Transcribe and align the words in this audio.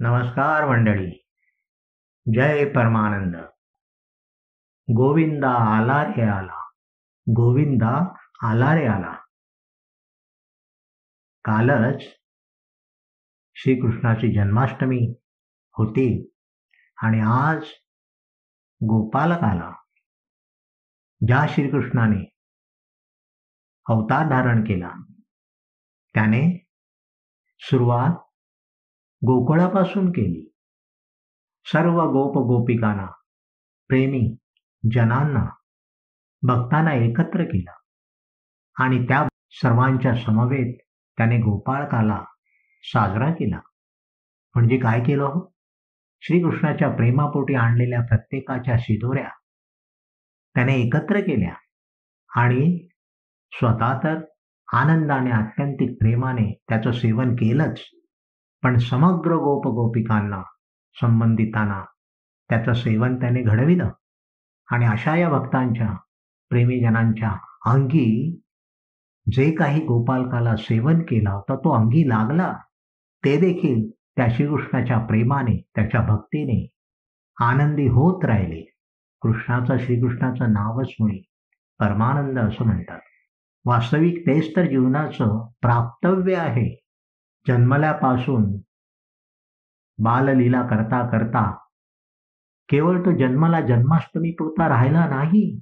नमस्कार 0.00 0.68
मंडळी. 0.68 1.26
जय 2.34 2.64
परमानंद. 2.64 3.36
गोविंदा 4.96 5.78
आला 5.78 6.04
रे 6.04 6.22
आला. 6.22 6.68
गोविंदा 7.30 8.14
आला 8.48 8.74
रे 8.74 8.86
आला. 8.86 9.12
कालच 11.44 12.02
श्रीकृष्णाची 13.54 14.34
जन्माष्टमी 14.34 15.14
होती 15.72 16.32
आणि 16.96 17.20
आज 17.20 17.64
गोपालक 18.84 19.42
आला. 19.42 19.70
ज्या 21.26 21.46
श्रीकृष्णाने 21.48 22.30
अवतार 23.88 24.26
धारण 24.26 24.60
केला 24.62 24.92
त्याने 26.14 26.66
सुरुवात 27.60 28.31
गोकुळापासून 29.26 30.10
केली. 30.10 30.52
सर्व 31.64 32.00
गोप 32.02 32.36
गोपिकांना 32.36 33.06
प्रेमी 33.88 34.36
जनांना 34.92 35.44
भक्तांना 36.42 36.94
एकत्र 36.94 37.44
केला. 37.44 37.72
आणि 38.84 39.04
त्या 39.08 39.28
सर्वांच्या 39.50 40.14
समवेत 40.14 40.76
त्याने 41.16 41.36
गोपाळकाला 41.36 42.24
साजरा 42.82 43.30
केला. 43.30 43.60
म्हणजे 44.54 44.78
काय 44.78 45.00
केलं 45.00 45.24
हो? 45.24 45.52
श्रीकृष्णाच्या 46.20 46.88
प्रेमापोटी 46.88 47.54
आणलेल्या 47.54 48.00
प्रत्येकाच्या 48.00 48.76
शिदोऱ्या 48.78 49.28
त्याने 50.54 50.74
एकत्र 50.80 51.20
केल्या 51.20 51.54
आणि 52.42 52.88
स्वतः 53.52 53.98
तर 53.98 54.24
आनंदाने 54.72 55.30
आत्यंतिक 55.30 55.98
प्रेमाने 56.00 56.62
त्याचं 56.68 56.92
सेवन 56.92 57.34
केलंच. 57.34 57.80
पण 58.62 58.78
समग्र 58.78 59.34
गोपगोपिकांना 59.34 60.42
संबंधितांना 61.00 61.84
त्याचं 62.48 62.72
सेवन 62.72 63.20
त्याने 63.20 63.42
घडविलं. 63.42 63.90
आणि 64.70 64.86
अशा 64.86 65.16
या 65.16 65.28
भक्तांच्या 65.28 65.96
प्रेमीजनांच्या 66.48 67.32
अंगी 67.66 68.40
जे 69.32 69.52
काही 69.52 69.84
गोपालकाला 69.84 70.56
सेवन 70.56 70.98
केला 71.02 71.30
होता 71.30 71.56
तो 71.56 71.74
अंगी 71.74 72.08
लागला. 72.08 72.56
ते 73.24 73.40
देखील 73.40 73.90
त्या 74.16 74.26
श्रीकृष्णाच्या 74.30 74.98
प्रेमाने 74.98 75.64
त्याच्या 75.74 76.00
भक्तीने 76.00 76.70
आनंदी 77.40 77.86
होत 77.86 78.24
राहिले. 78.24 78.74
कृष्णाचं 79.20 79.78
श्रीकृष्णाचं 79.78 80.52
नावच 80.52 80.88
मुळे 81.00 81.28
परमानंद 81.78 82.38
असं 82.38 82.64
म्हणतात. 82.64 83.00
वास्तविक 83.64 84.20
तेच 84.20 84.56
तर 84.56 84.62
जीवनाचं 84.62 85.48
प्राप्तव्य 85.60 86.36
आहे. 86.36 86.81
जन्मल्यापासून 87.48 88.44
बाललीला 89.98 90.62
करता 90.62 91.10
करता 91.10 91.56
केवळ 92.68 93.00
तो 93.00 93.18
जन्माला 93.18 93.60
जन्माष्टमी 93.60 94.30
पुरता 94.30 94.68
राहिला 94.68 95.06
नाही 95.06 95.60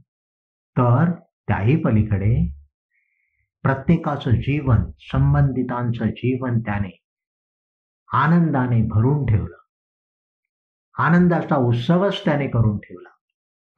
तर 0.76 1.10
त्याही 1.48 1.76
पलीकडे 1.76 2.48
प्रत्येकाचं 3.62 4.30
जीवन 4.30 4.90
संबंधितांचं 4.98 6.06
जीवन 6.06 6.60
त्याने 6.60 6.96
आनंदाने 8.12 8.82
भरून 8.82 9.26
ठेवलं. 9.26 9.56
आनंदाचा 10.98 11.56
उत्सवच 11.56 12.24
त्याने 12.24 12.46
करून 12.48 12.78
ठेवला. 12.78 13.08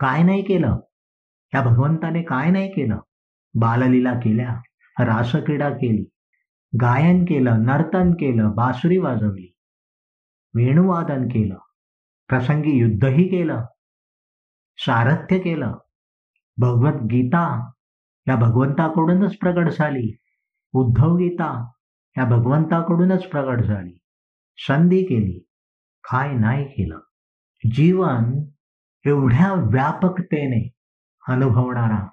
काय 0.00 0.22
नाही 0.22 0.42
केलं? 0.42 0.78
या 1.54 1.62
भगवंताने 1.62 2.22
काय 2.22 2.50
नाही 2.50 2.68
केलं? 2.68 2.98
बाललीला 3.54 4.12
केल्या 4.14 4.60
रासक्रीडा 5.04 5.70
केली 5.70 6.04
गायन 6.72 7.24
केलं 7.24 7.64
नर्तन 7.64 8.12
केलं 8.12 8.54
बासुरी 8.54 8.98
वाजवली 8.98 9.48
वेणुवादन 10.54 11.26
केलं 11.28 11.56
प्रसंगी 12.28 12.70
युद्धही 12.70 13.24
केलं 13.28 13.64
सारथ्य 14.78 15.38
केलं 15.38 15.76
भगवद्गीता 16.58 17.44
या 18.26 18.36
भगवंताकडूनच 18.36 19.36
प्रगट 19.36 19.68
झाली 19.68 20.16
उद्धव 20.74 21.16
गीता 21.16 21.52
या 22.16 22.24
भगवंताकडूनच 22.24 23.26
प्रगट 23.26 23.64
झाली 23.64 23.98
संधी 24.58 25.02
केली 25.02 25.38
काय 26.04 26.32
नाही 26.32 26.64
केलं. 26.64 26.98
जीवन 27.64 28.24
एवढ्या 29.04 29.52
व्यापकतेने 29.54 30.68
अनुभवणारा 31.22 32.06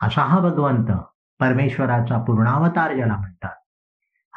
असा 0.00 0.22
हा 0.22 0.38
भगवंत 0.40 0.90
परमेश्वराचा 1.40 2.22
पूर्णावतार 2.24 2.94
ज्याला 2.94 3.16
म्हणतात. 3.16 3.54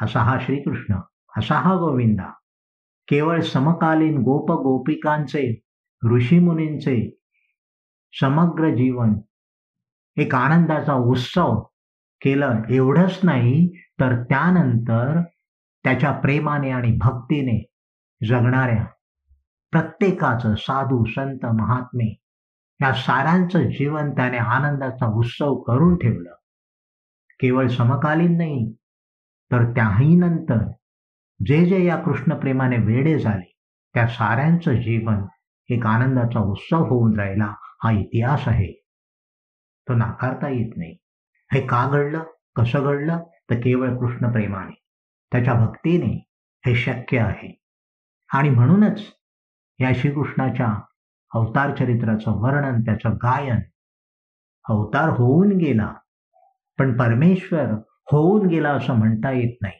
असा 0.02 0.20
हा 0.20 0.38
श्रीकृष्ण 0.40 0.98
असा 1.38 1.54
हा 1.54 1.74
गोविंदा 1.74 2.30
केवळ 3.08 3.40
समकालीन 3.40 4.16
गोप 4.18 4.50
गोपिकांचे 4.50 5.60
ऋषीमुनींचे 6.02 7.18
समग्र 8.20 8.68
जीवन 8.74 9.14
एक 10.16 10.34
आनंदाचा 10.34 10.94
उत्सव 10.94 11.60
केलं 12.22 12.62
एवढंच 12.70 13.20
नाही 13.22 13.68
तर 14.00 14.22
त्यानंतर 14.22 15.20
त्याच्या 15.84 16.12
प्रेमाने 16.12 16.70
आणि 16.70 16.98
भक्तीने 17.00 17.70
जगणाऱ्या 18.28 18.84
प्रत्येकाचं 19.72 20.54
साधू 20.54 21.04
संत 21.04 21.46
महात्मे 21.46 22.22
या 22.82 22.92
साऱ्यांचं 22.92 23.62
जीवन 23.62 24.10
त्याने 24.10 24.38
आनंदाचा 24.38 25.06
उत्सव 25.06 25.54
करून 25.54 25.96
ठेवलं. 25.96 26.34
केवळ 27.40 27.68
समकालीन 27.68 28.36
नाही 28.36 28.72
तर 29.50 29.64
त्याही 29.72 30.14
नंतर 30.14 30.66
जे 31.40 31.64
जे 31.66 31.84
या 31.84 31.96
कृष्णप्रेमाने 31.96 32.76
वेडे 32.76 33.18
झाले 33.18 33.52
त्या 33.94 34.06
साऱ्यांचं 34.08 34.74
जीवन 34.74 35.24
एक 35.68 35.86
आनंदाचा 35.86 36.40
उत्सव 36.40 36.84
होऊन 36.84 37.18
राहिला 37.20 37.54
हा 37.84 37.90
इतिहास 37.90 38.48
आहे. 38.48 38.72
तो 39.88 39.94
नाकारता 39.94 40.48
येत 40.48 40.76
नाही. 40.76 40.96
हे 41.50 41.60
का 41.66 41.88
घडलं 41.90 42.24
कसं 42.56 42.84
घडलं 42.84 43.22
तर 43.50 43.54
केवळ 43.54 43.96
कृष्णप्रेमाने 43.96 44.74
त्याच्या 45.32 45.54
भक्तीने 45.54 46.12
हे 46.66 46.74
शक्य 46.74 47.18
आहे. 47.18 47.52
आणि 48.30 48.48
म्हणूनच 48.48 49.00
या 49.78 49.92
श्रीकृष्णाच्या 49.94 50.74
अवतार 51.34 51.74
चरित्राचं 51.76 52.30
वर्णन 52.30 52.80
त्याचं 52.80 53.14
गायन 53.14 53.60
अवतार 54.68 55.08
होऊन 55.08 55.56
गेला 55.56 55.94
पण 56.80 56.96
परमेश्वर 56.96 57.64
होऊन 58.12 58.48
गेला 58.48 58.70
असं 58.70 58.92
म्हणता 58.92 59.30
येत 59.30 59.58
नाही. 59.62 59.78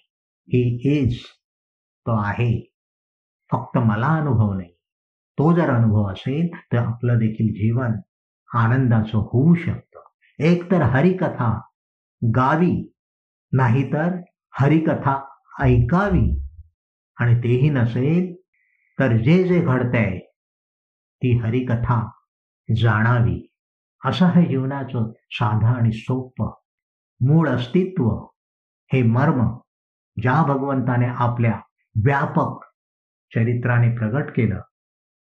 ही 0.48 0.80
इज 0.98 1.18
तो 2.06 2.20
आहे. 2.20 2.74
फक्त 3.52 3.78
मला 3.78 4.06
अनुभव 4.06 4.52
नाही. 4.52 4.72
तो 5.32 5.56
जर 5.56 5.70
अनुभव 5.70 6.12
असेल 6.12 6.48
तर 6.72 6.78
आपलं 6.78 7.18
देखील 7.18 7.52
जीवन 7.52 7.90
आनंदाचं 8.54 9.18
होऊ 9.18 9.54
शकतं. 9.54 10.00
एक 10.38 10.70
तर 10.70 10.82
हरिकथा 10.82 11.60
गावी 12.36 12.92
नाहीतर 13.52 14.22
हरिकथा 14.52 15.28
ऐकावी. 15.60 16.42
आणि 17.16 17.38
तेही 17.38 17.70
नसेल 17.70 18.34
तर 18.98 19.16
जे 19.16 19.48
जे 19.48 19.60
घडतंय 19.60 20.18
ती 21.16 21.38
हरिकथा 21.38 22.10
जाणावी. 22.76 23.46
असं 24.04 24.26
हे 24.26 24.48
जीवनाचं 24.48 25.12
साधं 25.30 25.66
आणि 25.66 25.92
सोपं 25.92 26.59
मूळ 27.20 27.48
अस्तित्व 27.48 28.26
हे 28.92 29.02
मर्म 29.02 29.58
ज्या 30.22 30.42
भगवंताने 30.42 31.06
आपल्या 31.06 31.60
व्यापक 32.04 32.64
चरित्राने 33.34 33.96
प्रगट 33.96 34.30
केलं 34.30 34.60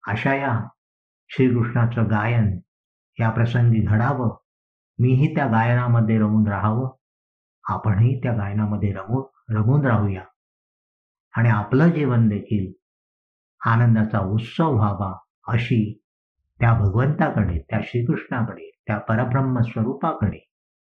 अशा 0.08 0.34
या 0.34 0.68
श्रीकृष्णाचं 1.28 2.10
गायन 2.10 2.58
या 3.20 3.30
प्रसंगी 3.30 3.80
घडावं 3.80 4.36
मीही 4.98 5.34
त्या 5.34 5.46
गायनामध्ये 5.46 6.18
रमून 6.18 6.48
राहावं 6.48 6.90
आपणही 7.64 8.20
त्या 8.22 8.32
गायनामध्ये 8.32 8.92
रमून 8.92 9.54
रमून 9.56 9.86
राहूया. 9.86 10.22
आणि 11.36 11.48
आपलं 11.48 11.88
जीवन 11.88 12.28
देखील 12.28 12.72
आनंदाचा 13.66 14.20
उत्सव 14.20 14.74
व्हावा 14.74 15.18
अशी 15.48 16.02
त्या 16.60 16.72
भगवंताकडे 16.74 17.58
त्या 17.70 17.80
श्रीकृष्णाकडे 17.82 18.70
त्या 18.86 18.98
परब्रह्म 18.98 19.60
स्वरूपाकडे 19.60 20.45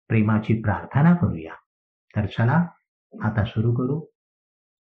प्रेमाची 0.09 0.61
प्रार्थना 0.63 1.15
करूया. 1.15 1.55
तर 2.17 2.27
चला 2.27 2.67
आता 3.23 3.45
सुरू 3.45 3.73
करू. 3.75 4.07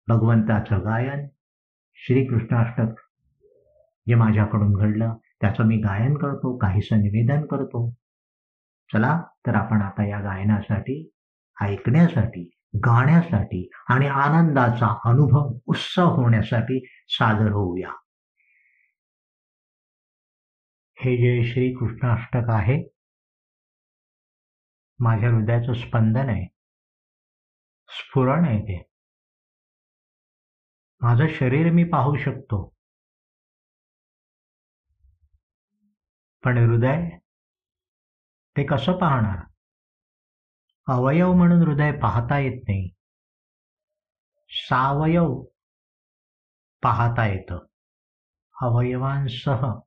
भगवंताचं 0.07 0.79
गायन 0.79 1.27
श्रीकृष्णाष्टक 1.95 3.01
जे 4.07 4.15
माझ्याकडून 4.15 4.73
घडलं 4.73 5.13
त्याचं 5.41 5.63
मी 5.63 5.77
गायन 5.77 6.17
करतो 6.17 6.57
काहीसं 6.57 6.97
निवेदन 6.97 7.45
करतो. 7.45 7.93
चला 8.93 9.21
तर 9.47 9.55
आपण 9.55 9.81
आता 9.81 10.07
या 10.07 10.19
गायनासाठी 10.19 11.11
ऐकण्यासाठी 11.61 12.51
गाण्यासाठी 12.75 13.69
आणि 13.89 14.07
आनंदाचा 14.07 14.99
अनुभव 15.05 15.57
उत्सव 15.65 16.05
होण्यासाठी 16.05 16.85
सादर 17.07 17.51
होऊया. 17.51 17.91
हे 20.99 21.17
जे 21.17 21.53
श्रीकृष्णाष्टक 21.53 22.49
आहे 22.49 22.94
माझ्या 24.99 25.29
हृदयाचं 25.29 25.73
स्पंदन 25.73 26.29
आहे. 26.29 26.47
स्फुरण 27.89 28.45
आहे 28.45 28.61
ते. 28.61 28.83
माझं 31.01 31.27
शरीर 31.29 31.71
मी 31.71 31.83
पाहू 31.83 32.17
शकतो. 32.17 32.75
पण 36.43 36.57
हृदय 36.57 37.17
ते 38.57 38.65
कसं 38.65 38.91
पाहणार? 38.91 39.45
अवयव 40.87 41.33
म्हणून 41.33 41.67
हृदय 41.67 41.91
पाहता 41.91 42.39
येत 42.39 42.61
नाही. 42.63 42.89
सावयव 44.49 45.43
पाहता 46.83 47.25
येतं. 47.27 47.65
अवयवांसह. 48.61 49.79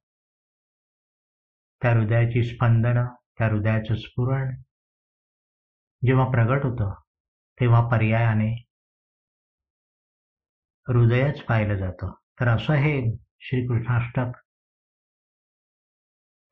त्या 1.83 1.91
हृदयाची 1.91 2.45
स्पंदनं 2.45 3.15
त्या 3.39 3.47
हृदयाचं 3.47 3.95
स्फुरण 3.95 4.63
जेव्हा 6.07 6.31
प्रगट 6.31 6.65
होतं 6.65 6.95
तेव्हा 7.61 7.89
पर्यायाने 7.89 8.65
हृदयच 10.89 11.45
पाहिलं 11.45 11.77
जातं. 11.77 12.13
तर 12.41 12.49
असं 12.49 12.73
हे 12.73 13.17
श्रीकृष्णाष्टक. 13.41 14.41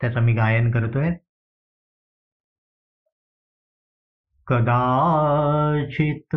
त्याचं 0.01 0.21
मी 0.21 0.33
गायन 0.33 0.71
करतोय. 0.71 1.11
कदाचित 4.47 6.37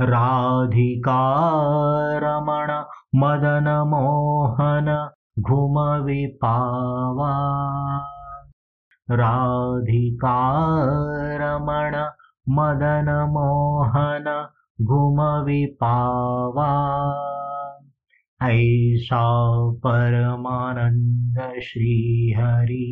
राधिकारमण 0.00 2.84
मदनमोहन 3.14 5.10
घुमविपावा। 5.40 7.58
राधिकारमण 9.10 12.10
मदन 12.46 13.08
मोहन 13.32 14.24
घुमविपावा 14.78 16.70
ऐसा 18.40 19.22
परमानंद 19.84 21.38
श्रीहरी 21.62 22.86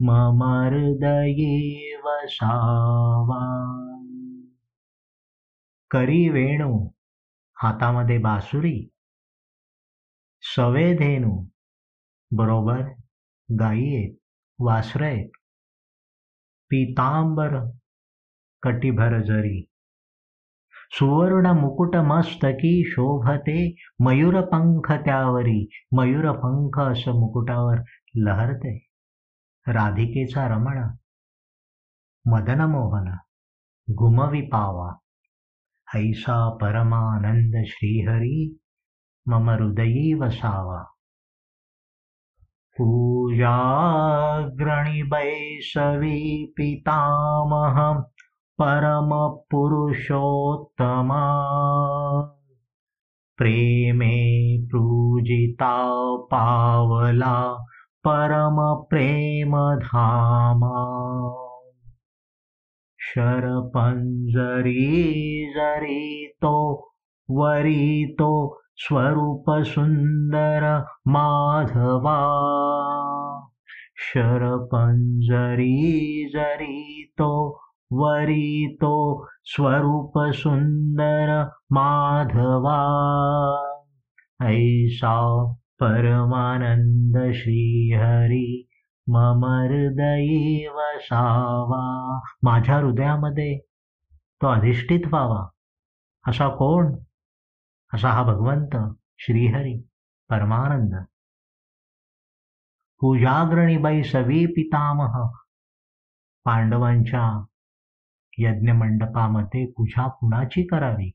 मम 0.00 0.42
हृदये 0.42 1.96
वसावा 2.04 3.42
करी 5.90 6.28
वेणू 6.28 6.72
हातामध्ये 7.56 8.18
बासुरी 8.18 8.76
सवेधेनू 10.42 11.34
बरोबर 12.30 12.82
गायी 13.48 13.94
आहेत 13.96 14.16
वासर 14.58 15.02
आहेत 15.02 15.30
पितांबर 16.70 17.56
कटिभर 18.62 19.22
जरी. 19.22 19.70
सुवर्ण 20.90 21.60
मुकुट 21.60 21.96
मस्तकी 21.96 22.88
शोभते 22.88 23.74
मयूरपंख 24.00 24.92
त्यावरी 24.92 25.70
मयूरपंख 25.92 26.78
असं 26.78 27.20
मुकुटावर 27.20 27.82
लहरते. 28.16 28.86
राधिकेचा 29.68 30.46
रमण 30.46 30.90
मदन 32.26 32.60
मोहन 32.60 33.16
गुमवी 33.90 34.40
पावा. 34.40 34.96
ऐसा 35.94 36.56
परमानंद 36.56 37.66
श्रीहरी 37.66 38.58
मम 39.28 39.50
हृदयी 39.50 40.14
वसावा 40.14 40.84
पूजाग्रणी 42.78 45.02
बैसवी 45.02 46.52
पितामहम् 46.56 48.15
परमपुरुषोत्तमा। 48.60 49.82
प्रेमे 53.36 54.58
पूजिता 54.66 55.82
पावला 56.16 57.64
परमप्रेमधामा। 58.04 59.06
शरपंजरी 63.00 64.84
जरीतो 65.56 66.72
वरीतो 67.30 68.60
स्वरूप 68.76 69.44
सुंदर 69.50 70.84
माधवा। 71.08 72.18
शरपंजरी 73.96 75.76
जरीतो 76.32 77.65
वरी 77.92 78.74
तो 78.74 79.26
स्वरूप 79.44 80.12
सुंदर 80.34 81.50
माधवा। 81.70 82.78
ऐसा 84.42 85.44
परमानंद 85.52 87.32
श्रीहरी 87.32 88.68
मम 89.08 89.44
हृदयी 89.44 90.66
वसावा 90.68 92.18
माझ्या 92.42 92.76
हृदयामध्ये 92.76 93.58
तो 94.42 94.46
अधिष्ठित 94.46 95.06
व्हावा 95.06 95.48
असा 96.28 96.48
कोण? 96.48 96.94
असा 97.94 98.08
हा 98.08 98.22
भगवंत 98.22 98.76
श्रीहरी 99.18 99.80
परमानंद। 100.30 101.04
पूजाग्रणीबाई 103.00 104.02
सवी 104.02 104.46
पितामह 104.46 105.30
पांडवांच्या 106.44 107.44
यज्ञमंडपामध्ये 108.38 109.66
पूजा 109.66 110.08
कुणाची 110.08 110.66
करावी? 110.66 111.10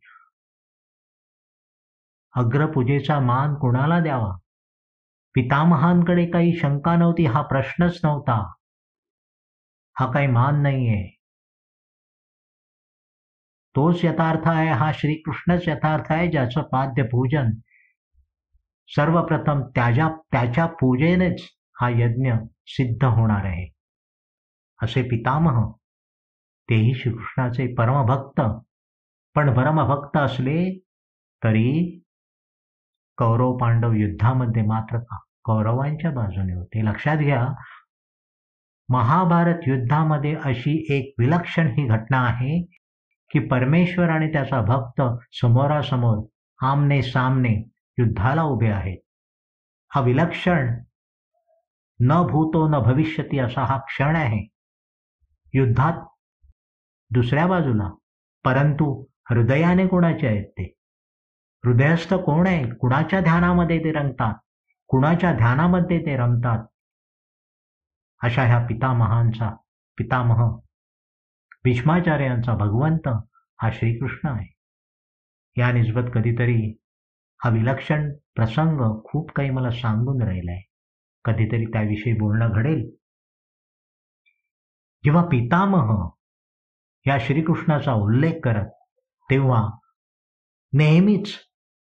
अग्रपूजेचा 2.36 3.20
मान 3.20 3.56
कुणाला 3.56 4.00
द्यावा? 4.00 4.38
पितामहांकडे 5.36 6.26
काही 6.26 6.56
शंका 6.58 6.96
नव्हती 6.96 7.26
हा 7.26 7.42
प्रश्नच 7.42 8.00
नव्हता. 8.04 8.54
हा 10.00 10.12
काही 10.12 10.28
मान 10.28 10.62
नाहीये. 10.62 11.16
तोच 13.76 14.06
यथार्थ 14.06 14.48
आहे 14.48 14.70
हा 14.70 14.92
श्रीकृष्णच 14.94 15.68
यथार्थ 15.68 16.12
आहे 16.12 16.32
ज्याचं 16.32 16.62
पाद्य 16.62 17.04
पूजन 17.04 17.52
सर्वप्रथम 18.88 19.62
त्याच्या 19.62 20.10
त्याच्या 20.32 20.66
पूजेनेच 20.66 21.48
हा 21.82 21.90
यज्ञ 21.90 22.34
सिद्ध 22.66 23.06
होणार 23.06 23.46
आहे. 23.46 23.70
असे 24.84 25.02
पितामह 25.04 25.81
तेही 26.72 26.94
श्रीकृष्णाचे 26.94 27.74
परमभक्त. 27.74 28.42
पण 29.36 29.54
परमभक्त 29.54 30.18
असले 30.18 30.80
तरी 31.44 32.02
कौरव 33.18 33.58
पांडव 33.58 33.92
युद्धामध्ये 33.92 34.62
मात्र 34.62 35.00
कौरवांच्या 35.44 36.12
बाजूने 36.12 36.54
होते. 36.54 36.86
लक्षात 36.86 37.18
घ्या 37.18 37.48
महाभारत 38.90 39.60
युद्धामध्ये 39.68 40.36
अशी 40.46 40.86
एक 40.90 41.14
विलक्षण 41.20 41.68
ही 41.68 41.88
घटना 41.88 42.22
आहे 42.22 42.62
की 43.30 43.40
परमेश्वर 43.40 44.10
आणि 44.10 44.32
त्याचा 44.32 44.62
भक्त 44.62 45.02
समोरासमोर 45.42 46.26
आमने 46.62 47.02
सामने 47.02 47.70
युद्धाला 47.98 48.44
उभे 48.44 48.72
आहेत. 48.72 48.98
हा 49.96 50.02
विलक्षण 50.02 50.82
न 52.00 52.28
भूतो 52.28 52.68
न 52.68 52.72
भविष्यती 52.72 53.40
असा 53.40 53.66
हा 53.66 53.78
क्षण 53.78 54.16
आहे. 54.16 54.48
युद्धात 55.54 55.94
दुसऱ्या 57.12 57.48
बाजूला. 57.48 57.90
परंतु 58.46 59.06
हृदयाने 59.30 59.88
कोणाचे 59.88 60.28
आहेत 60.28 60.46
ते? 60.46 60.74
हृदयस्थ 61.66 62.14
कोण 62.14 62.48
आहे? 62.48 62.74
कुणाच्या 62.76 63.20
ध्यानामध्ये 63.20 63.80
ते 63.80 63.92
रंगतात? 63.92 64.34
कुणाच्या 64.88 65.34
ध्यानामध्ये 65.34 66.06
ते 66.06 66.18
रमतात 66.18 66.68
अशा 68.24 68.44
ह्या 68.44 68.66
पितामहांचा 68.66 69.56
पितामह 69.98 70.58
भीष्माचार्यांचा 71.64 72.54
भगवंत 72.54 73.08
हा 73.62 73.70
श्रीकृष्ण 73.74 74.30
आहे. 74.30 74.54
या 75.58 75.72
निस्बत 75.72 76.12
कधीतरी 76.14 76.78
हा 77.44 77.50
विलक्षण 77.50 78.14
प्रसंग 78.36 79.02
खूप 79.04 79.32
काही 79.32 79.50
मला 79.50 79.72
सांगून 79.72 80.22
राहिलाय. 80.22 80.62
कधीतरी 81.26 81.66
त्याविषयी 81.66 82.14
बोलणं 82.14 82.50
घडेल. 82.54 82.96
जेव्हा 85.04 85.24
पितामह 85.24 86.10
या 87.08 87.18
श्रीकृष्णाचा 87.20 87.94
उल्लेख 87.94 88.40
करत 88.44 88.70
तेव्हा 89.30 89.68
नेहमीच 90.74 91.34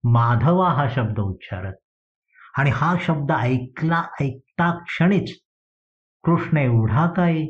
माधवा 0.03 0.69
हा 0.69 0.87
शब्द 0.89 1.19
उच्चारत. 1.19 1.73
आणि 2.57 2.69
हा 2.73 2.95
शब्द 3.01 3.31
ऐकला 3.31 4.01
ऐकता 4.21 4.83
क्षणीच 4.83 5.37
कृष्ण 6.23 6.57
एवढा 6.57 7.05
काय 7.07 7.45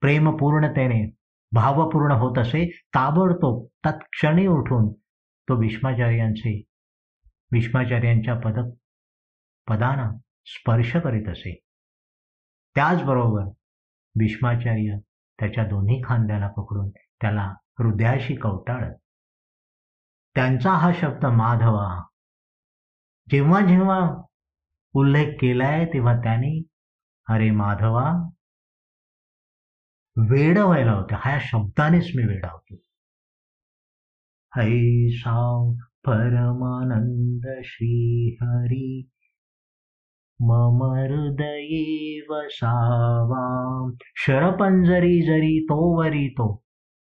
प्रेमपूर्णतेने 0.00 1.10
भावपूर्ण 1.52 2.12
होत 2.12 2.38
असे 2.38 2.64
ताबडतोब 2.94 3.66
तत्क्षणी 3.86 4.46
उठून 4.46 4.92
तो 5.48 5.56
भीष्माचार्यांचे 5.60 6.62
भीष्माचार्यांच्या 7.52 8.34
पद 8.34 8.58
पदांना 9.68 10.10
स्पर्श 10.46 10.96
करीत 10.96 11.28
असे. 11.28 11.58
त्याचबरोबर 12.74 13.44
भीष्माचार्य 14.14 14.96
त्याच्या 15.42 15.64
दोन्ही 15.64 16.00
खांद्याला 16.04 16.48
पकडून 16.48 16.90
त्याला 16.90 17.54
हृदयाशी 17.78 18.34
कवटाळत. 18.34 18.96
त्यांचा 20.34 20.72
हा 20.72 20.92
शब्द 20.94 21.26
माधवा. 21.26 22.04
जेव्हा 23.30 23.60
जेव्हा 23.60 24.22
उल्लेख 24.92 25.34
केलाय 25.40 25.86
तेव्हा 25.86 26.16
त्यांनी 26.16 26.66
अरे 27.28 27.50
माधवा. 27.50 28.28
वेड 30.16 30.58
व्हायला 30.58 30.92
होत्या 30.92 31.18
हा 31.20 31.38
शब्दानेच 31.40 32.10
मी 32.16 32.26
वेडा 32.26 32.52
होतो. 32.52 32.74
ऐसा 34.60 35.72
परमानंद 36.04 37.62
श्री 37.64 38.34
हरी 38.42 39.11
मम 40.42 40.82
हृदये 40.84 42.20
वसावा 42.30 43.42
शरपंजरी 44.16 45.20
जरी 45.26 45.58
तो 45.64 45.76
वरी 45.98 46.28
तो। 46.28 46.46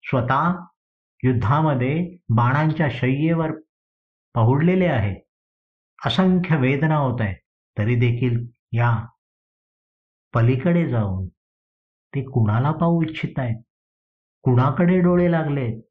स्वतः 0.04 0.52
युद्धामध्ये 1.24 1.94
बाणांच्या 2.36 2.88
शय्येवर 2.92 3.52
पहुडलेले 4.36 4.86
आहेत 4.88 5.22
असंख्य 6.00 6.58
वेदना 6.58 6.98
होत 6.98 7.22
आहेत 7.22 7.36
तरी 7.78 7.96
देखील 7.96 8.38
या 8.74 8.92
पलीकडे 10.34 10.88
जाऊन 10.90 11.28
ते 12.13 12.24
कुणाला 12.24 12.72
पाहू 12.72 13.02
इच्छित 13.04 13.40
आहेत 13.40 13.62
कुणाकडे 14.44 15.00
डोळे 15.02 15.32
लागलेत? 15.32 15.82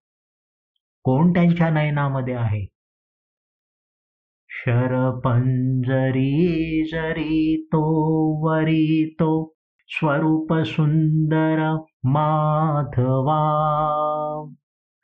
कोण 1.05 1.33
त्यांच्या 1.33 1.69
नयनामध्ये 1.71 2.35
आहे? 2.35 2.65
शरपञ्जरी 4.65 6.33
जरितो 6.93 7.83
वरितो 8.47 9.55
स्वरूपसुन्दर 9.87 11.59
स्वरूप 11.59 11.87
माधवा। 12.07 13.43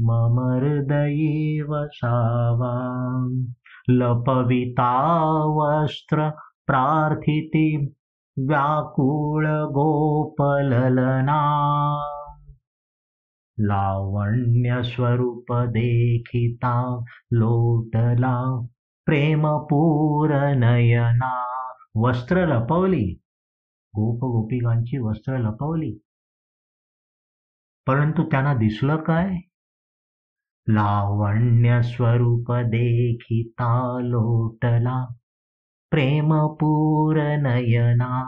मम 0.00 0.60
हृदये 0.60 1.62
वसावा 1.62 2.74
लपविता 3.90 5.14
वस्त्र 5.44 6.30
प्रार्थिती 6.66 7.86
व्याकुळ 8.38 9.46
लावण्य 13.58 14.82
स्वरूप 14.82 15.52
देखिता 15.52 17.00
लोटला 17.32 18.66
प्रेमपूर 19.06 20.32
नयना 20.54 21.32
वस्त्र 21.96 22.46
लपवली. 22.46 23.04
गोप 23.94 24.18
गोपिकांची 24.18 24.98
वस्त्र 24.98 25.38
लपवली. 25.38 25.98
परंतु 27.86 28.22
त्यांना 28.22 28.54
दिसलं 28.54 28.96
काय? 28.96 29.36
लावण्य 30.68 31.82
स्वरूप 31.82 32.52
देखिता 32.52 33.98
लोटला 34.00 35.04
प्रेमपूर 35.90 37.16
नयना 37.16 38.22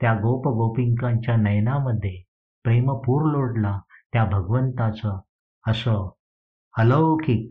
त्या 0.00 0.14
गोप 0.14 0.48
गोपिकांच्या 0.48 1.36
नयनामध्ये 1.36 2.29
प्रेमपूर 2.64 3.30
लोडला 3.30 3.80
त्या 4.12 4.24
भगवंताचं. 4.24 5.20
असं 5.66 6.10
अलौकिक 6.78 7.48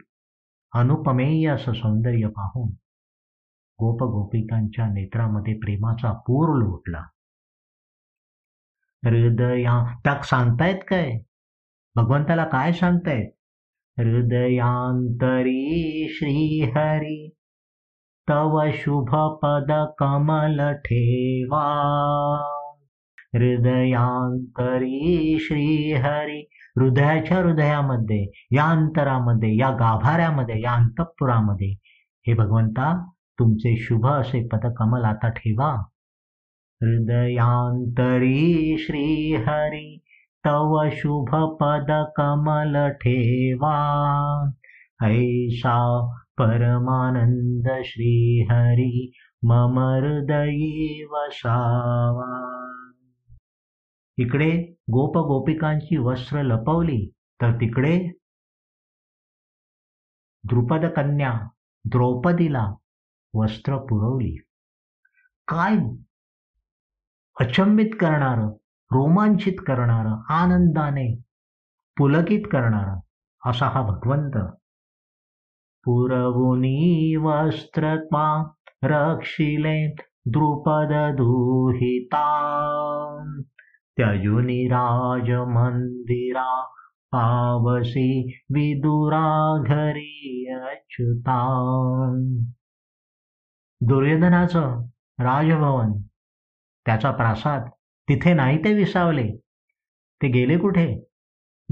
अनुपमेय 0.74 1.48
असं 1.48 1.74
सौंदर्य 1.74 2.28
पाहून 2.28 2.76
गोप 3.80 4.04
गोपिकांच्या 4.04 4.86
नेत्रामध्ये 4.86 5.54
प्रेमाचा 5.54 6.14
पूर 6.14 6.56
लोटला. 6.56 7.04
हृदया 9.06 9.96
त्या 10.04 10.22
सांगतायत 10.22 10.80
काय? 10.88 11.20
भगवंताला 11.96 12.46
काय 12.46 12.72
सांगतायत? 12.72 13.32
हृदयांतरी 13.98 16.08
श्रीहरी 16.10 17.36
तव 18.30 18.60
शुभ 18.74 19.16
पद 19.16 19.72
कमल 19.98 20.74
ठेवा. 20.74 21.86
हृदयांतरी 23.36 25.38
श्रीहरी. 25.40 26.48
हृदयाच्या 26.78 27.38
हृदयामध्ये 27.38 28.32
या 28.52 28.66
अंतरामध्ये 28.66 29.58
या 29.58 29.70
गाभाऱ्यामध्ये 29.70 30.62
या 30.62 30.72
अंतपुरामध्ये. 30.72 31.76
हे 32.28 32.34
भगवंता 32.34 33.10
तुमचे 33.40 33.78
शुभ 33.78 34.08
असे 34.08 34.48
पदकमल 34.48 35.04
आता 35.04 35.30
ठेवा. 35.30 35.84
हृदयांतरी 36.82 38.78
श्रीहरी 38.78 40.04
तव 40.46 40.82
शुभ 40.92 41.36
पद 41.36 42.06
कमल 42.16 42.90
ठेवा. 42.90 44.50
ऐसा 45.04 46.10
परमानंद 46.38 47.84
श्रीहरी 47.84 49.12
मम 49.44 49.80
हृदयी 49.80 51.08
वसावा. 51.12 52.59
इकडे 54.22 54.76
गोप 54.92 55.18
गोपिकांची 55.18 55.98
वस्त्र 55.98 56.42
लपवली 56.42 57.12
तर 57.42 57.56
तिकडे 57.56 58.00
द्रुपद 60.44 60.86
कन्या 60.86 61.48
द्रौपदीला 61.86 62.76
वस्त्र 63.34 63.78
पुरवली. 63.78 64.36
काय 65.48 65.76
अचंबित 67.40 67.90
करणारं 68.00 68.48
रोमांचित 68.92 69.54
करणारं 69.60 70.34
आनंदाने 70.34 71.22
पुलकित 71.98 72.42
करणारं 72.52 73.00
असा 73.50 73.68
हा 73.68 73.82
भगवंत. 73.82 74.38
पुरवुनी 75.84 77.16
वस्त्रत्वा 77.16 78.52
रक्षिले 78.84 79.94
द्रुपद 80.26 81.16
दुहिता. 81.16 82.26
त्यजुनी 84.00 84.68
राज 84.68 85.30
मंदिरा 85.32 86.62
पावसी 87.12 88.40
विदुरा 88.50 89.64
घरी 89.68 90.50
अच्युता। 90.62 91.38
दुर्योधनाचं 93.82 94.86
राजभवन 95.20 95.92
त्याचा 96.86 97.12
प्रासाद 97.12 97.70
तिथे 98.10 98.34
नाही 98.34 98.58
ते 98.58 98.74
विसावले. 98.74 99.38
ते 100.22 100.28
गेले 100.28 100.58
कुठे? 100.58 101.00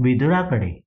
विदुराकडे. 0.02 0.80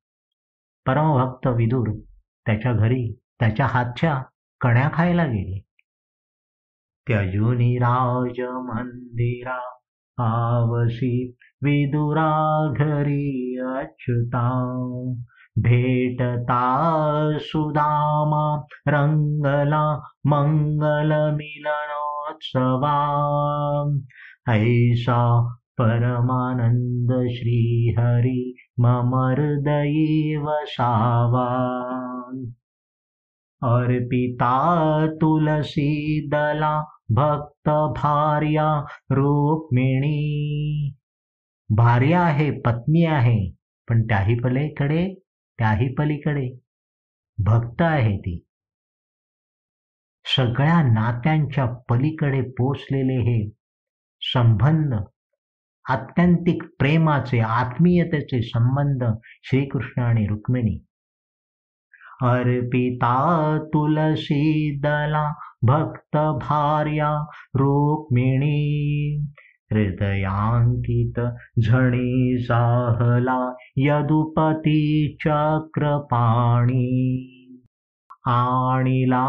परमभक्त 0.86 1.48
विदुर 1.48 2.00
त्याच्या 2.46 2.74
घरी 2.74 3.20
त्याच्या 3.40 3.66
हातच्या 3.66 4.24
कण्या 4.62 4.90
खायला 4.94 5.26
गेले. 5.26 5.66
त्यजुनी 7.08 7.78
राज 7.78 8.40
मंदिरा 8.40 9.81
आवशी 10.22 11.36
विदुरा 11.64 12.68
घरी 12.74 13.58
अच्युता। 13.58 14.66
भेटता 15.60 16.62
सुदामा 17.38 18.66
रंगला 18.88 19.98
मंगल 20.28 21.36
मिलनोत्सवा 21.36 22.96
ऐसा 24.50 25.42
परमानंद 25.50 27.08
श्रीहरि 27.12 28.56
मम 28.80 29.16
हृदयी 29.16 30.38
वसावा 30.38 31.48
अर्पिता 33.64 34.56
तुलसी 35.08 36.22
दला 36.30 36.82
भक्त 37.16 37.70
भार्या 37.70 38.86
रुक्मिणी. 39.12 40.18
भार्या 41.70 42.22
आहे 42.22 42.52
पत्नी 42.52 43.06
आहे 43.06 43.52
पण 43.90 44.04
त्याही 44.04 44.40
पलीकडे 44.40 45.14
त्याही 45.60 45.94
पलीकडे. 45.94 46.60
भक्त 47.38 47.82
आहे 47.82 48.18
ती. 48.18 48.44
सगळ्या 50.26 50.82
नात्यांच्या 50.82 51.66
पलीकडे 51.66 52.42
पोचलेले 52.42 53.22
हे 53.22 53.50
संबंध 54.22 54.94
आत्यंतिक 55.90 56.64
प्रेमाचे 56.80 57.40
आत्मीयतेचे 57.40 58.42
संबंध 58.42 59.04
श्रीकृष्ण 59.44 60.02
आणि 60.02 60.28
रुक्मिणी. 60.28 60.86
अर्पिता 62.22 63.58
तुलसी 63.64 64.78
दला 64.80 65.51
भक्त 65.64 66.18
भार्या 66.18 67.26
रोक्मिणी 67.56 68.60
हृदयांकित 69.72 71.20
झणी 71.64 72.38
साहला 72.40 73.54
यदुपती 73.76 75.16
चक्रपाणी। 75.20 76.88
आणिला 78.26 79.26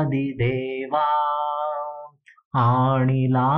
आणिला 2.55 3.49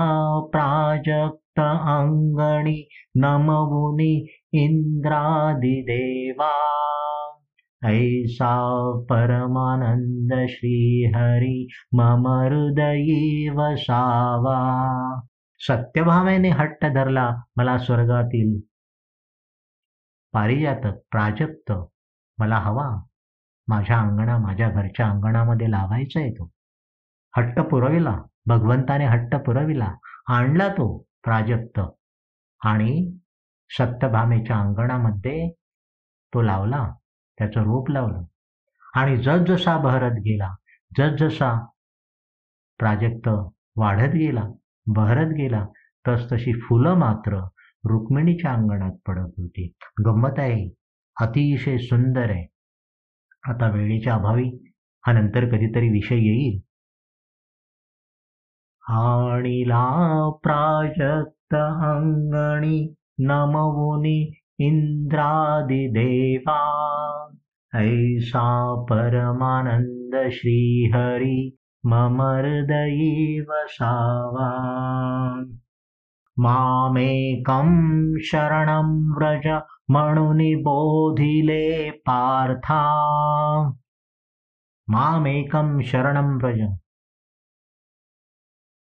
प्राजक्त 0.53 1.61
अंगणी 1.61 2.89
नमवुनी 3.15 4.27
इंद्रादिदेवा। 4.53 6.51
ऐसा 7.85 8.81
परमानंद 9.11 10.47
श्रीहरी 10.49 11.69
मम 11.93 12.27
हृदयी 12.27 13.49
वसावा 13.49 14.61
सत्यभामेने 15.59 16.49
हट्ट 16.49 16.85
धरला 16.85 17.37
मला 17.57 17.79
स्वर्गातील. 17.79 18.61
पारिजातक 20.33 20.95
प्राजक्त 21.11 21.73
मला 22.39 22.57
हवा. 22.57 23.03
माझ्या 23.69 23.99
अंगणा 23.99 24.39
माझ्या 24.39 24.71
घरच्या 24.71 25.11
अंगणामध्ये 25.11 25.71
लावायचा 25.71 26.21
आहे 26.21 26.31
तो. 26.31 26.51
हट्ट 27.37 27.61
पुरविला 27.61 28.23
भगवंताने 28.47 29.07
हट्ट 29.07 29.37
पुरविला 29.37 29.95
आणला 30.29 30.69
तो 30.69 31.07
प्राजक्त. 31.25 31.81
आणि 32.65 33.19
सत्यभामेच्या 33.79 34.57
अंगणामध्ये 34.61 35.49
तो 36.33 36.43
लावला 36.43 36.87
त्याचं 37.39 37.61
रोप 37.61 37.91
लावलं. 37.91 38.23
आणि 38.95 39.17
जसजसा 39.17 39.77
बहरत 39.79 40.19
गेला 40.19 40.55
जसजसा 40.99 41.53
प्राजक्त 42.81 43.29
वाढत 43.77 44.15
गेला 44.15 44.45
बहरत 44.87 45.33
गेला 45.33 45.65
तस 46.05 46.27
तशी 46.33 46.53
फुलं 46.61 46.95
मात्र 46.95 47.39
रुक्मिणीच्या 47.85 48.53
अंगणात 48.53 48.97
पडत 49.07 49.31
होती. 49.39 49.67
गंमत 50.07 50.39
आहे 50.39 50.69
अतिशय 51.17 51.79
सुंदर 51.79 52.31
आहे. 52.31 52.47
आता 53.49 53.71
वेळेच्या 53.71 54.15
अभावी 54.15 54.49
हा 55.05 55.13
नंतर 55.13 55.45
कधीतरी 55.49 55.89
विषय 55.89 56.17
येईल. 56.17 56.61
आणिला 58.83 59.83
प्राजक्त 60.43 61.55
अंगणी 61.55 62.79
नमोनि 63.27 64.33
इन्द्रादिदेवा। 64.59 66.83
ऐसा 67.75 68.85
परमानंद 68.85 70.33
श्रीहरि 70.33 71.57
मम 71.85 72.23
हृदयी 72.23 73.45
मामेकं 76.39 78.13
शरणं 78.19 79.17
व्रज 79.17 79.49
म्हणून 79.89 80.63
बोधिले 80.63 81.91
पार्था। 81.91 82.83
मामेकं 84.89 85.83
शरणं 85.83 86.37
व्रज। 86.37 86.61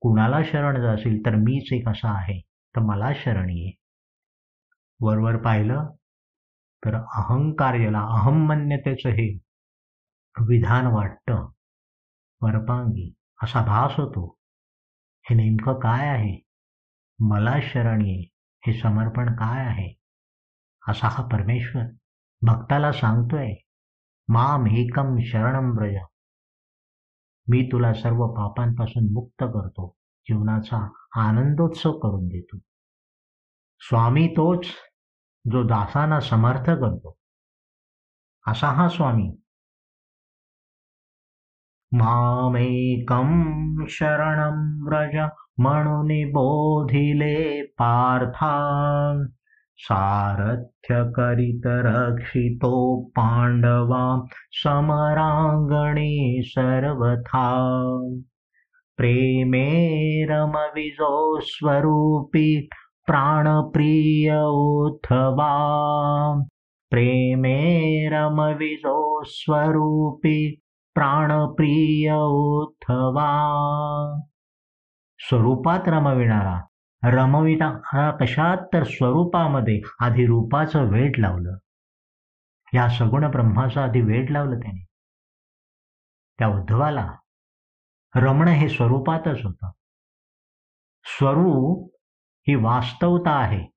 कुणाला 0.00 0.40
शरण 0.44 0.82
जाशील? 0.82 1.26
तर 1.26 1.34
मीच 1.34 1.72
एक 1.72 1.88
असा 1.88 2.10
आहे 2.10 2.42
तर 2.46 2.80
मला 2.80 3.10
शरण 3.14 3.50
ये. 3.50 3.79
वरवर 5.00 5.36
पाहिलं 5.36 5.90
तर 6.84 6.94
अहंकार 6.94 7.74
याला 7.74 8.00
अहमन्यतेचं 8.00 9.08
हे 9.08 9.38
विधान 10.40 10.86
वाटतं. 10.86 11.46
परपांगी 12.40 13.14
असा 13.42 13.64
भास 13.66 13.92
होतो. 13.98 14.36
हे 15.30 15.34
नेमकं 15.34 15.72
काय 15.72 16.08
आहे? 16.08 16.42
मला 17.18 17.54
शरण 17.62 18.00
ये 18.02 18.28
हे 18.66 18.80
समर्पण 18.80 19.34
काय 19.34 19.66
आहे? 19.66 19.94
असा 20.88 21.08
हा 21.08 21.28
परमेश्वर 21.28 21.82
भक्ताला 22.42 22.92
सांगतोय 22.92 23.54
माम 24.28 24.66
एकम 24.66 25.16
शरणम 25.20 25.74
ब्रज 25.74 25.94
मी 27.48 27.68
तुला 27.72 27.92
सर्व 27.92 28.26
पापांपासून 28.34 29.12
मुक्त 29.12 29.42
करतो 29.42 29.94
जीवनाचा 30.20 30.92
आनंदोत्सव 31.16 31.98
करून 31.98 32.28
देतो. 32.28 32.58
स्वामी 33.80 34.28
तोच 34.28 34.66
जो 35.46 35.62
दासांना 35.62 36.20
समर्थ 36.20 36.70
करतो. 36.70 37.16
असा 38.46 38.68
हा 38.68 38.88
स्वामी. 38.88 39.36
मामेकं 41.92 43.30
शरणं 43.88 44.84
व्रज 44.84 45.30
म्हणून 45.58 46.30
बोधिले 46.30 47.62
पार्था. 47.62 48.50
सारथ्य 49.76 51.04
करीत 51.16 51.62
रक्षितो 51.66 53.04
पांडवा 53.04 54.24
समरांगणे 54.52 56.42
सर्वथा. 56.42 57.52
प्रेमे 58.96 60.26
रमविजो 60.26 61.40
स्वरूपी 61.40 62.68
प्राणप्रिय 63.10 64.34
उथवा 64.46 65.48
प्रेमे 66.90 68.08
रमविजो 68.08 69.22
स्वरूपी 69.24 70.60
प्राणप्रिय 70.94 72.12
उथवा 72.12 73.30
स्वरूपात 75.18 75.80
रमविणारा। 75.86 76.60
रमविणारा 77.04 78.10
कशात 78.10 78.56
तर 78.72 78.82
स्वरूपामध्ये 78.84 79.80
आधी 80.00 80.26
रूपाचं 80.26 80.82
वेट 80.82 81.12
लावलं. 81.18 81.56
या 82.74 82.88
सगुण 82.88 83.30
ब्रह्माचं 83.30 83.80
आधी 83.80 84.00
वेट 84.00 84.30
लावलं 84.30 84.58
त्याने. 84.58 84.86
त्या 86.38 86.48
उद्धवाला 86.48 87.14
रमण 88.16 88.48
हे 88.48 88.68
स्वरूपातच 88.68 89.44
होतं. 89.44 89.70
स्वरूप 91.04 91.99
ही 92.48 92.54
वास्तवता 92.54 93.30
आहे. 93.30 93.70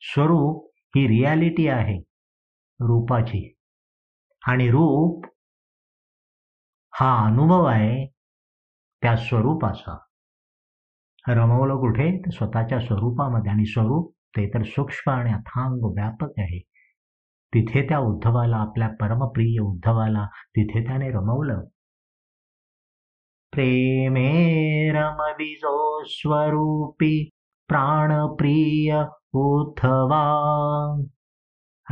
स्वरूप 0.00 0.70
ही 0.74 1.08
रियालिटी 1.08 1.68
आहे. 1.68 1.98
रूपाची. 2.80 3.54
आणि 4.46 4.70
रूप 4.70 5.24
हा 6.94 7.26
अनुभव 7.26 7.64
आहे 7.64 8.06
त्या 9.02 9.16
स्वरूपाचा. 9.16 9.98
रमवलं 11.28 11.76
कुठे? 11.76 12.18
तर 12.18 12.30
स्वतःच्या 12.30 12.80
स्वरूपामध्ये. 12.80 13.50
आणि 13.50 13.66
स्वरूप 13.66 14.16
ते 14.36 14.48
तर 14.48 14.62
सूक्ष्म 14.62 15.10
आणि 15.10 15.32
अथांग 15.32 15.80
व्यापक 15.82 16.32
आहे. 16.38 16.62
तिथे 17.54 17.88
त्या 17.88 17.98
उद्धवाला 17.98 18.56
आपल्या 18.56 18.88
परमप्रिय 18.88 19.58
उद्धवाला 19.60 20.26
तिथे 20.26 20.86
त्याने 20.86 21.10
रमवलं. 21.10 21.64
प्रेमे 23.52 24.32
रमविजो 24.92 26.04
स्वरूपी 26.04 27.30
प्राणप्रिय 27.68 29.08
उथवा 29.34 30.22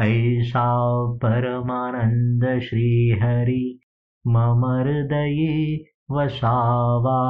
ऐषा 0.00 0.76
परमानंद 1.12 2.60
श्रीहरि 2.60 3.80
मम 4.26 4.64
हृदये 4.64 5.84
वसावा। 6.10 7.20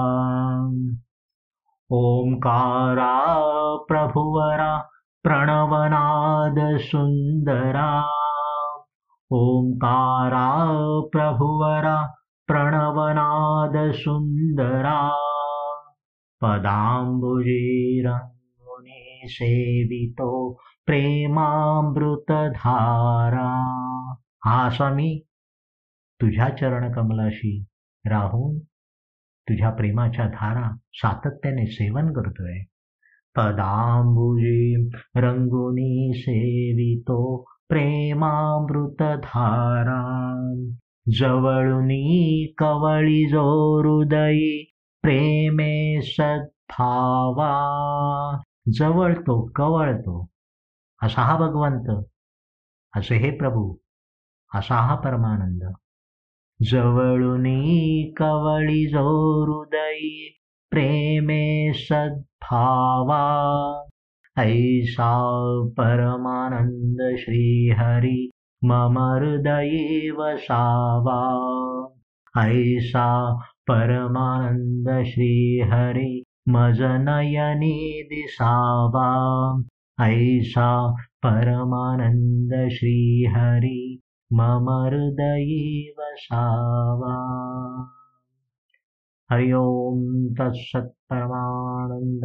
ओंकारा 1.91 3.25
प्रभुवरा 3.77 4.89
प्रणवनाद 5.23 6.79
सुंदरा 6.79 8.01
ओंकारा 9.31 10.55
प्रभुवरा 11.01 12.15
प्रणवनाद 12.47 13.93
पदाम्बुजीरा 16.43 18.36
सेवितो 19.27 20.53
प्रेमामृतधारा. 20.87 21.75
हा 24.45 24.71
स्वामी 24.71 25.23
तुझ्या 26.21 26.49
चरणकमलाशी 26.49 27.65
राहून 28.07 28.59
तुझ्या 29.49 29.71
प्रेमाच्या 29.71 30.27
धारा 30.27 30.77
सातत्याने 30.93 31.67
सेवन 31.67 32.13
करतोय. 32.13 32.59
पदांबुजी 33.37 34.89
रंगुनी 35.17 36.13
सेवितो 36.15 37.45
प्रेमामृतधारा. 37.69 38.77
जवळुनी 41.13 42.47
कवळी 42.59 43.27
जो 43.27 43.77
हृदयी 43.81 44.73
प्रेमे 45.03 46.01
सद्भावा. 46.03 47.57
जवळतो 48.73 49.51
कवळतो 49.55 50.29
असा 51.03 51.23
हा 51.23 51.37
भगवंत 51.37 52.05
असे 52.97 53.17
हे 53.17 53.31
प्रभू 53.31 53.77
असा 54.55 54.75
हा 54.75 54.95
परमानंद. 54.95 55.73
जवळुनी 56.63 58.15
कवळी 58.17 58.87
जो 58.87 59.45
हृदयी 59.45 60.39
प्रेमे 60.71 61.73
सद्भावा. 61.75 63.23
ऐसा 64.39 65.23
परमानंद 65.79 67.17
श्रीहरी 67.19 68.31
मम 68.63 68.99
हृदये 68.99 70.11
वसावा 70.11 71.23
ऐसा 72.41 73.37
परमानंद 73.69 75.05
श्रीहरी 75.07 76.23
मज 76.49 76.81
नयने 76.83 78.03
दिसावा 78.11 79.07
ऐसा 80.01 80.69
परमानन्द 81.25 82.53
श्रीहरि 82.69 83.81
मम 84.33 84.69
हृदये 84.71 85.91
वसावा 85.99 87.17
हरि 89.31 89.53
ओम 89.53 90.03
तत्सत् 90.39 90.93
परमानंद 91.11 92.25